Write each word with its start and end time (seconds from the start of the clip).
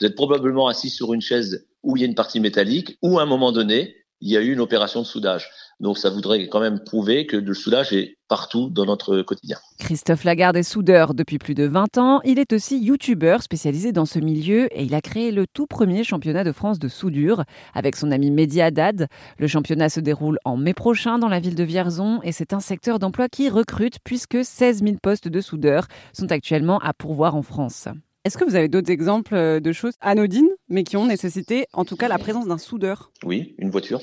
Vous 0.00 0.06
êtes 0.06 0.14
probablement 0.14 0.68
assis 0.68 0.90
sur 0.90 1.14
une 1.14 1.20
chaise 1.20 1.66
où 1.82 1.96
il 1.96 2.00
y 2.00 2.04
a 2.04 2.08
une 2.08 2.14
partie 2.14 2.40
métallique, 2.40 2.98
ou 3.02 3.18
à 3.18 3.22
un 3.22 3.26
moment 3.26 3.52
donné, 3.52 3.94
il 4.20 4.30
y 4.30 4.36
a 4.36 4.40
eu 4.40 4.52
une 4.52 4.60
opération 4.60 5.02
de 5.02 5.06
soudage. 5.06 5.50
Donc 5.80 5.98
ça 5.98 6.08
voudrait 6.08 6.48
quand 6.48 6.60
même 6.60 6.80
prouver 6.82 7.26
que 7.26 7.36
le 7.36 7.52
soudage 7.52 7.92
est 7.92 8.16
partout 8.28 8.70
dans 8.70 8.86
notre 8.86 9.20
quotidien. 9.22 9.58
Christophe 9.78 10.24
Lagarde 10.24 10.56
est 10.56 10.62
soudeur 10.62 11.12
depuis 11.12 11.38
plus 11.38 11.54
de 11.54 11.64
20 11.64 11.98
ans. 11.98 12.20
Il 12.24 12.38
est 12.38 12.52
aussi 12.54 12.78
youtubeur 12.78 13.42
spécialisé 13.42 13.92
dans 13.92 14.06
ce 14.06 14.18
milieu 14.18 14.74
et 14.74 14.84
il 14.84 14.94
a 14.94 15.02
créé 15.02 15.30
le 15.30 15.46
tout 15.46 15.66
premier 15.66 16.04
championnat 16.04 16.42
de 16.42 16.52
France 16.52 16.78
de 16.78 16.88
soudure 16.88 17.44
avec 17.74 17.96
son 17.96 18.10
ami 18.12 18.30
Mehdi 18.30 18.62
Haddad. 18.62 19.08
Le 19.38 19.46
championnat 19.46 19.90
se 19.90 20.00
déroule 20.00 20.38
en 20.44 20.56
mai 20.56 20.74
prochain 20.74 21.18
dans 21.18 21.28
la 21.28 21.40
ville 21.40 21.56
de 21.56 21.64
Vierzon 21.64 22.20
et 22.22 22.32
c'est 22.32 22.54
un 22.54 22.60
secteur 22.60 22.98
d'emploi 22.98 23.28
qui 23.28 23.50
recrute 23.50 23.98
puisque 24.04 24.42
16 24.42 24.82
000 24.82 24.96
postes 25.02 25.28
de 25.28 25.40
soudeurs 25.42 25.86
sont 26.14 26.32
actuellement 26.32 26.78
à 26.78 26.94
pourvoir 26.94 27.34
en 27.34 27.42
France. 27.42 27.88
Est-ce 28.24 28.38
que 28.38 28.44
vous 28.44 28.54
avez 28.54 28.68
d'autres 28.68 28.90
exemples 28.90 29.34
euh, 29.34 29.60
de 29.60 29.72
choses 29.72 29.92
anodines, 30.00 30.48
mais 30.68 30.82
qui 30.82 30.96
ont 30.96 31.04
nécessité, 31.04 31.66
en 31.74 31.84
tout 31.84 31.94
cas, 31.94 32.08
la 32.08 32.18
présence 32.18 32.46
d'un 32.46 32.56
soudeur? 32.56 33.10
Oui, 33.22 33.54
une 33.58 33.70
voiture. 33.70 34.00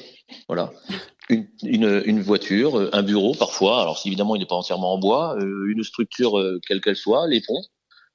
Voilà. 0.48 0.72
Une, 1.30 1.48
une, 1.64 2.22
voiture, 2.22 2.78
euh, 2.78 2.90
un 2.94 3.02
bureau 3.02 3.34
parfois. 3.34 3.82
Alors, 3.82 4.00
évidemment, 4.06 4.36
il 4.36 4.40
n'est 4.40 4.46
pas 4.46 4.56
entièrement 4.56 4.94
en 4.94 5.00
bois. 5.00 5.36
Euh, 5.40 5.72
une 5.72 5.84
structure, 5.84 6.40
quelle 6.68 6.82
qu'elle 6.82 6.96
soit, 6.96 7.28
les 7.28 7.42
ponts, 7.42 7.64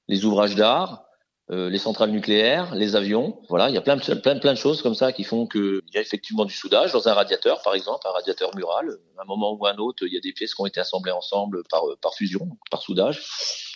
les 0.06 0.24
ouvrages 0.24 0.54
d'art, 0.54 1.02
les 1.48 1.78
centrales 1.78 2.10
nucléaires, 2.10 2.74
les 2.74 2.96
avions. 2.96 3.40
Voilà, 3.48 3.68
il 3.68 3.74
y 3.74 3.78
a 3.78 3.80
plein, 3.80 3.98
plein, 3.98 4.38
plein 4.38 4.52
de 4.52 4.58
choses 4.58 4.82
comme 4.82 4.96
ça 4.96 5.12
qui 5.12 5.22
font 5.22 5.46
qu'il 5.46 5.80
y 5.94 5.98
a 5.98 6.00
effectivement 6.00 6.44
du 6.44 6.52
soudage 6.52 6.92
dans 6.92 7.08
un 7.08 7.14
radiateur, 7.14 7.62
par 7.62 7.74
exemple, 7.74 8.06
un 8.06 8.12
radiateur 8.12 8.54
mural. 8.56 8.90
À 9.16 9.22
un 9.22 9.24
moment 9.24 9.54
ou 9.54 9.64
à 9.66 9.72
un 9.72 9.76
autre, 9.76 10.04
il 10.06 10.12
y 10.12 10.16
a 10.16 10.20
des 10.20 10.32
pièces 10.32 10.54
qui 10.54 10.60
ont 10.60 10.66
été 10.66 10.80
assemblées 10.80 11.12
ensemble 11.12 11.62
par, 11.70 11.82
par 12.00 12.14
fusion, 12.14 12.48
par 12.70 12.82
soudage. 12.82 13.22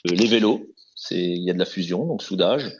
les 0.04 0.26
vélos, 0.26 0.66
c'est 1.00 1.16
il 1.16 1.42
y 1.42 1.50
a 1.50 1.54
de 1.54 1.58
la 1.58 1.64
fusion, 1.64 2.04
donc 2.04 2.22
soudage, 2.22 2.70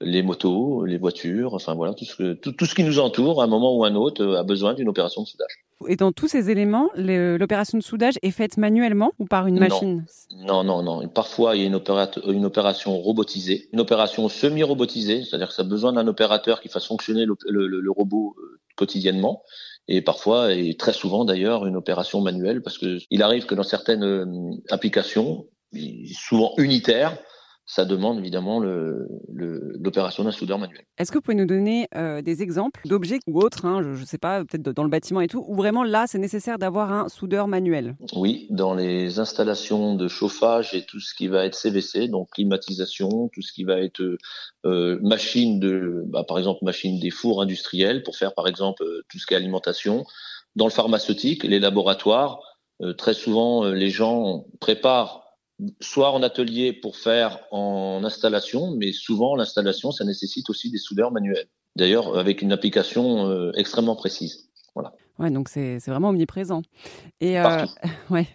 les 0.00 0.22
motos, 0.22 0.84
les 0.86 0.98
voitures, 0.98 1.54
enfin 1.54 1.74
voilà, 1.74 1.94
tout 1.94 2.04
ce, 2.04 2.32
tout, 2.32 2.52
tout 2.52 2.66
ce 2.66 2.74
qui 2.74 2.82
nous 2.82 2.98
entoure, 2.98 3.40
à 3.40 3.44
un 3.44 3.48
moment 3.48 3.76
ou 3.76 3.84
à 3.84 3.88
un 3.88 3.94
autre, 3.94 4.24
a 4.34 4.42
besoin 4.42 4.74
d'une 4.74 4.88
opération 4.88 5.22
de 5.22 5.26
soudage. 5.26 5.64
Et 5.88 5.96
dans 5.96 6.10
tous 6.12 6.28
ces 6.28 6.50
éléments, 6.50 6.90
l'opération 6.96 7.78
de 7.78 7.82
soudage 7.82 8.14
est 8.22 8.32
faite 8.32 8.56
manuellement 8.58 9.12
ou 9.18 9.24
par 9.24 9.46
une 9.46 9.58
machine? 9.58 10.04
Non, 10.46 10.64
non, 10.64 10.82
non. 10.82 11.08
Parfois, 11.08 11.56
il 11.56 11.62
y 11.62 11.64
a 11.64 11.68
une, 11.68 11.80
une 12.34 12.44
opération 12.44 12.98
robotisée, 12.98 13.68
une 13.72 13.80
opération 13.80 14.28
semi-robotisée, 14.28 15.22
c'est-à-dire 15.24 15.48
que 15.48 15.54
ça 15.54 15.62
a 15.62 15.66
besoin 15.66 15.92
d'un 15.92 16.06
opérateur 16.06 16.60
qui 16.60 16.68
fasse 16.68 16.86
fonctionner 16.86 17.24
le, 17.24 17.34
le, 17.48 17.66
le 17.80 17.90
robot 17.90 18.34
euh, 18.38 18.60
quotidiennement 18.76 19.42
et 19.88 20.02
parfois 20.02 20.54
et 20.54 20.74
très 20.76 20.92
souvent 20.92 21.24
d'ailleurs 21.24 21.66
une 21.66 21.76
opération 21.76 22.20
manuelle 22.20 22.62
parce 22.62 22.78
que 22.78 22.98
il 23.10 23.22
arrive 23.22 23.44
que 23.46 23.54
dans 23.54 23.62
certaines 23.62 24.04
euh, 24.04 24.26
applications 24.70 25.46
souvent 26.12 26.52
unitaires 26.58 27.16
ça 27.70 27.84
demande 27.84 28.18
évidemment 28.18 28.58
l'opération 28.58 30.24
le, 30.24 30.28
d'un 30.28 30.36
soudeur 30.36 30.58
manuel. 30.58 30.82
Est-ce 30.98 31.12
que 31.12 31.18
vous 31.18 31.22
pouvez 31.22 31.36
nous 31.36 31.46
donner 31.46 31.86
euh, 31.94 32.20
des 32.20 32.42
exemples 32.42 32.80
d'objets 32.84 33.20
ou 33.28 33.38
autres, 33.40 33.64
hein, 33.64 33.80
je 33.80 34.00
ne 34.00 34.04
sais 34.04 34.18
pas, 34.18 34.44
peut-être 34.44 34.72
dans 34.72 34.82
le 34.82 34.88
bâtiment 34.88 35.20
et 35.20 35.28
tout, 35.28 35.44
où 35.46 35.54
vraiment 35.54 35.84
là, 35.84 36.06
c'est 36.08 36.18
nécessaire 36.18 36.58
d'avoir 36.58 36.92
un 36.92 37.08
soudeur 37.08 37.46
manuel? 37.46 37.94
Oui, 38.16 38.48
dans 38.50 38.74
les 38.74 39.20
installations 39.20 39.94
de 39.94 40.08
chauffage 40.08 40.74
et 40.74 40.84
tout 40.84 40.98
ce 40.98 41.14
qui 41.14 41.28
va 41.28 41.44
être 41.44 41.54
CVC, 41.54 42.08
donc 42.08 42.30
climatisation, 42.30 43.28
tout 43.32 43.42
ce 43.42 43.52
qui 43.52 43.62
va 43.62 43.78
être 43.78 44.02
euh, 44.66 44.98
machine 45.00 45.60
de, 45.60 46.02
bah, 46.08 46.24
par 46.26 46.38
exemple, 46.38 46.64
machine 46.64 46.98
des 46.98 47.10
fours 47.10 47.40
industriels 47.40 48.02
pour 48.02 48.16
faire 48.16 48.34
par 48.34 48.48
exemple 48.48 48.82
euh, 48.82 49.04
tout 49.08 49.20
ce 49.20 49.26
qui 49.26 49.34
est 49.34 49.36
alimentation. 49.36 50.04
Dans 50.56 50.66
le 50.66 50.72
pharmaceutique, 50.72 51.44
les 51.44 51.60
laboratoires, 51.60 52.40
très 52.98 53.14
souvent, 53.14 53.66
les 53.66 53.90
gens 53.90 54.46
préparent 54.58 55.29
soit 55.80 56.12
en 56.12 56.22
atelier 56.22 56.72
pour 56.72 56.96
faire 56.96 57.40
en 57.50 58.02
installation, 58.04 58.74
mais 58.76 58.92
souvent 58.92 59.36
l'installation, 59.36 59.92
ça 59.92 60.04
nécessite 60.04 60.50
aussi 60.50 60.70
des 60.70 60.78
soudeurs 60.78 61.12
manuels. 61.12 61.48
D'ailleurs, 61.76 62.18
avec 62.18 62.42
une 62.42 62.52
application 62.52 63.28
euh, 63.28 63.52
extrêmement 63.56 63.96
précise. 63.96 64.50
Voilà. 64.74 64.92
Ouais, 65.18 65.30
donc 65.30 65.48
c'est 65.48 65.78
vraiment 65.86 66.10
omniprésent. 66.10 66.62
Et, 67.20 67.38
euh, 67.38 67.64
ouais. 68.10 68.26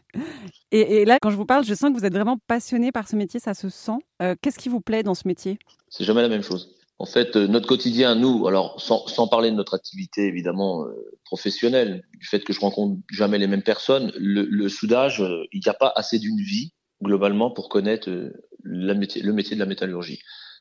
Et, 0.71 0.97
et, 0.97 1.05
là, 1.05 1.17
quand 1.21 1.31
je 1.31 1.35
vous 1.35 1.45
parle, 1.45 1.65
je 1.65 1.73
sens 1.73 1.91
que 1.91 1.97
vous 1.97 2.05
êtes 2.05 2.13
vraiment 2.13 2.37
passionné 2.47 2.91
par 2.91 3.07
ce 3.07 3.15
métier, 3.15 3.39
ça 3.39 3.53
se 3.53 3.69
sent. 3.69 3.97
Euh, 4.21 4.35
qu'est-ce 4.41 4.59
qui 4.59 4.69
vous 4.69 4.81
plaît 4.81 5.03
dans 5.03 5.15
ce 5.15 5.27
métier? 5.27 5.57
C'est 5.89 6.03
jamais 6.03 6.21
la 6.21 6.29
même 6.29 6.43
chose. 6.43 6.75
En 6.97 7.05
fait, 7.05 7.35
notre 7.35 7.67
quotidien, 7.67 8.15
nous, 8.15 8.47
alors 8.47 8.79
sans, 8.79 9.05
sans 9.07 9.27
parler 9.27 9.51
de 9.51 9.55
notre 9.55 9.73
activité 9.73 10.27
évidemment 10.27 10.85
professionnelle, 11.25 12.03
du 12.17 12.25
fait 12.25 12.39
que 12.39 12.53
je 12.53 12.61
rencontre 12.61 13.01
jamais 13.11 13.37
les 13.37 13.47
mêmes 13.47 13.63
personnes, 13.63 14.13
le, 14.15 14.43
le 14.43 14.69
soudage, 14.69 15.21
il 15.51 15.59
n'y 15.59 15.69
a 15.69 15.73
pas 15.73 15.91
assez 15.93 16.19
d'une 16.19 16.39
vie 16.39 16.71
globalement 17.01 17.51
pour 17.51 17.69
connaître 17.69 18.09
euh, 18.09 18.33
le 18.63 18.93
métier 18.93 19.21
de 19.21 19.59
la 19.59 19.65
métallurgie. 19.65 20.19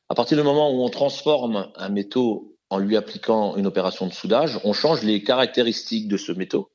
À 0.09 0.15
partir 0.15 0.37
du 0.37 0.43
moment 0.43 0.71
où 0.71 0.83
on 0.83 0.89
transforme 0.89 1.71
un 1.75 1.89
métaux 1.89 2.55
en 2.69 2.77
lui 2.77 2.95
appliquant 2.95 3.55
une 3.55 3.67
opération 3.67 4.07
de 4.07 4.13
soudage, 4.13 4.59
on 4.63 4.73
change 4.73 5.03
les 5.03 5.23
caractéristiques 5.23 6.07
de 6.07 6.17
ce 6.17 6.31
métaux, 6.31 6.71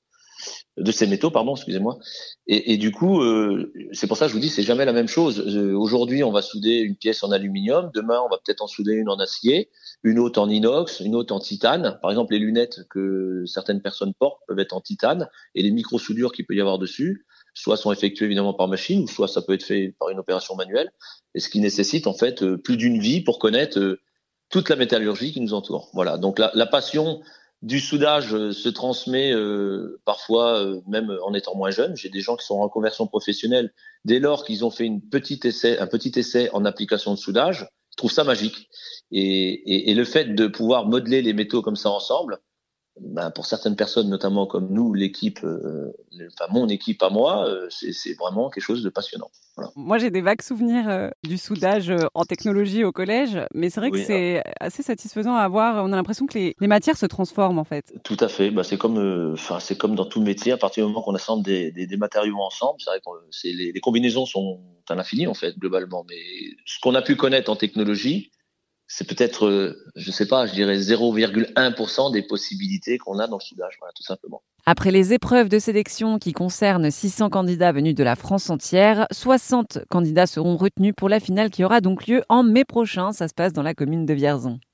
de 0.77 0.93
ces 0.93 1.07
métaux, 1.07 1.31
pardon, 1.31 1.55
excusez-moi. 1.55 1.99
Et, 2.47 2.73
et, 2.73 2.77
du 2.77 2.91
coup, 2.91 3.23
euh, 3.23 3.73
c'est 3.93 4.07
pour 4.07 4.17
ça 4.17 4.27
que 4.27 4.31
je 4.31 4.35
vous 4.35 4.41
dis, 4.41 4.49
c'est 4.49 4.63
jamais 4.63 4.85
la 4.85 4.93
même 4.93 5.09
chose. 5.09 5.41
Euh, 5.41 5.77
aujourd'hui, 5.77 6.25
on 6.25 6.33
va 6.33 6.43
souder 6.43 6.79
une 6.79 6.97
pièce 6.97 7.23
en 7.23 7.31
aluminium, 7.31 7.91
demain, 7.95 8.21
on 8.25 8.29
va 8.29 8.39
peut-être 8.45 8.63
en 8.63 8.67
souder 8.67 8.95
une 8.95 9.09
en 9.09 9.19
acier, 9.19 9.71
une 10.03 10.19
autre 10.19 10.41
en 10.41 10.49
inox, 10.49 11.01
une 11.01 11.15
autre 11.15 11.35
en 11.35 11.41
titane. 11.41 11.99
Par 12.03 12.11
exemple, 12.11 12.33
les 12.33 12.39
lunettes 12.39 12.81
que 12.89 13.45
certaines 13.47 13.83
personnes 13.83 14.15
portent 14.15 14.41
peuvent 14.49 14.59
être 14.59 14.75
en 14.75 14.81
titane, 14.81 15.29
et 15.55 15.63
les 15.63 15.71
micro-soudures 15.71 16.33
qu'il 16.33 16.47
peut 16.47 16.55
y 16.55 16.61
avoir 16.61 16.79
dessus 16.79 17.27
soit 17.55 17.77
sont 17.77 17.93
effectués 17.93 18.27
évidemment 18.27 18.55
par 18.55 18.69
machine, 18.69 19.03
ou 19.03 19.09
soit 19.09 19.29
ça 19.29 19.43
peut 19.43 19.55
être 19.55 19.65
fait 19.65 19.95
par 19.99 20.11
une 20.11 20.19
opération 20.19 20.55
manuelle, 20.57 20.91
et 21.35 21.41
ce 21.41 21.49
qui 21.49 21.61
nécessite 21.61 22.07
en 22.07 22.15
fait 22.15 22.43
euh, 22.43 22.57
plus 22.57 22.77
d'une 22.77 23.01
vie 23.01 23.21
pour 23.21 23.39
connaître 23.39 23.79
euh, 23.79 24.01
toute 24.49 24.69
la 24.69 24.77
métallurgie 24.77 25.33
qui 25.33 25.41
nous 25.41 25.55
entoure. 25.55 25.91
Voilà, 25.93 26.19
donc 26.19 26.39
la, 26.39 26.51
la 26.55 26.67
passion 26.67 27.21
du 27.63 27.79
soudage 27.79 28.35
euh, 28.35 28.53
se 28.53 28.69
transmet 28.69 29.33
parfois 30.05 30.65
même 30.89 31.17
en 31.23 31.35
étant 31.35 31.55
moins 31.55 31.71
jeune. 31.71 31.97
J'ai 31.97 32.09
des 32.09 32.21
gens 32.21 32.37
qui 32.37 32.47
sont 32.47 32.59
en 32.59 32.69
conversion 32.69 33.07
professionnelle 33.07 33.73
dès 34.05 34.19
lors 34.19 34.45
qu'ils 34.45 34.65
ont 34.65 34.71
fait 34.71 34.87
une 34.87 35.03
petite 35.03 35.45
essai, 35.45 35.79
un 35.79 35.87
petit 35.87 36.13
essai 36.17 36.49
en 36.53 36.65
application 36.65 37.13
de 37.13 37.19
soudage. 37.19 37.69
Je 37.91 37.97
trouve 37.97 38.11
ça 38.11 38.25
magique. 38.25 38.69
Et, 39.13 39.21
et, 39.21 39.91
et 39.91 39.95
le 39.95 40.05
fait 40.05 40.35
de 40.35 40.47
pouvoir 40.47 40.87
modeler 40.87 41.21
les 41.21 41.33
métaux 41.33 41.61
comme 41.61 41.77
ça 41.77 41.91
ensemble, 41.91 42.39
ben, 43.01 43.31
pour 43.31 43.47
certaines 43.47 43.77
personnes, 43.77 44.11
notamment 44.11 44.47
comme 44.47 44.69
nous, 44.71 44.93
l'équipe, 44.93 45.41
euh, 45.43 45.91
enfin 46.33 46.53
mon 46.53 46.69
équipe 46.69 47.03
à 47.03 47.09
moi, 47.09 47.49
euh, 47.49 47.67
c'est 47.71 48.13
vraiment 48.19 48.51
quelque 48.51 48.63
chose 48.63 48.83
de 48.83 48.91
passionnant. 48.91 49.31
Voilà. 49.57 49.71
Moi, 49.75 49.97
j'ai 49.99 50.11
des 50.11 50.21
vagues 50.21 50.43
souvenirs 50.43 50.89
euh, 50.89 51.09
du 51.25 51.39
soudage 51.39 51.91
en 52.15 52.25
technologie 52.25 52.85
au 52.85 52.93
collège, 52.93 53.39
mais 53.55 53.71
c'est 53.71 53.81
vrai 53.81 53.91
que 53.91 54.03
c'est 54.03 54.43
assez 54.61 54.83
satisfaisant 54.83 55.35
à 55.35 55.49
voir. 55.49 55.83
On 55.83 55.93
a 55.93 55.97
l'impression 55.97 56.27
que 56.27 56.39
les, 56.39 56.55
les, 56.61 56.67
matières 56.67 56.99
se 56.99 57.07
transforment 57.07 57.59
en 57.59 57.65
fait. 57.65 57.93
Tout 58.05 58.19
à 58.21 58.29
fait. 58.29 58.51
Ben, 58.51 58.63
c'est 58.63 58.79
comme, 58.79 59.33
enfin 59.33 59.61
c'est 59.61 59.79
comme 59.79 59.95
dans 59.95 60.07
tout 60.07 60.21
métier. 60.21 60.53
À 60.53 60.59
partir 60.59 60.85
du 60.85 60.93
moment 60.93 61.03
qu'on 61.03 61.15
assemble 61.15 61.43
des, 61.43 61.73
des, 61.73 61.87
des, 61.87 61.97
matériaux 61.97 62.39
ensemble, 62.39 62.81
c'est 62.81 62.91
vrai 62.91 63.01
que 63.01 63.11
les, 63.45 63.73
les 63.73 63.81
combinaisons 63.81 64.27
sont 64.27 64.61
à 64.91 64.95
l'infini 64.95 65.27
en 65.27 65.35
fait 65.35 65.59
globalement. 65.59 66.05
Mais 66.09 66.17
ce 66.67 66.79
qu'on 66.81 66.95
a 66.95 67.03
pu 67.03 67.17
connaître 67.17 67.51
en 67.51 67.57
technologie, 67.57 68.31
c'est 68.93 69.07
peut-être, 69.07 69.47
euh, 69.47 69.85
je 69.95 70.11
sais 70.11 70.27
pas, 70.27 70.47
je 70.47 70.53
dirais 70.53 70.77
0,1% 70.77 72.13
des 72.13 72.23
possibilités 72.23 72.99
qu'on 72.99 73.21
a 73.21 73.29
dans 73.29 73.37
le 73.37 73.43
soudage, 73.43 73.77
voilà, 73.79 73.93
tout 73.95 74.03
simplement. 74.03 74.43
Après 74.67 74.91
les 74.91 75.13
épreuves 75.13 75.49
de 75.49 75.61
sélection 75.61 76.19
qui 76.19 76.33
concernent 76.33 76.91
600 76.91 77.31
candidats 77.31 77.73
venus 77.73 77.95
de 77.95 78.03
la 78.03 78.17
France 78.17 78.51
entière, 78.51 79.07
60 79.13 79.79
candidats 79.89 80.27
seront 80.27 80.57
retenus 80.57 80.93
pour 80.97 81.09
la 81.09 81.21
finale 81.21 81.51
qui 81.51 81.65
aura 81.65 81.81
donc 81.81 82.09
lieu 82.09 82.23
en 82.29 82.43
mai 82.43 82.65
prochain. 82.65 83.13
Ça 83.13 83.29
se 83.29 83.35
passe 83.35 83.53
dans 83.53 83.63
la 83.63 83.75
commune 83.75 84.07
de 84.07 84.15
Vierzon. 84.15 84.61